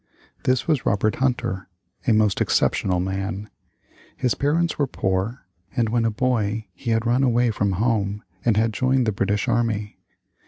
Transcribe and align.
This 0.45 0.67
was 0.67 0.83
Robert 0.83 1.17
Hunter, 1.17 1.67
a 2.07 2.11
most 2.13 2.41
exceptional 2.41 2.99
man. 2.99 3.51
His 4.17 4.33
parents 4.33 4.79
were 4.79 4.87
poor, 4.87 5.45
and 5.77 5.89
when 5.89 6.05
a 6.05 6.09
boy 6.09 6.65
he 6.73 6.89
had 6.89 7.05
run 7.05 7.21
away 7.21 7.51
from 7.51 7.73
home 7.73 8.23
and 8.43 8.57
had 8.57 8.73
joined 8.73 9.05
the 9.05 9.11
British 9.11 9.47
army. 9.47 9.99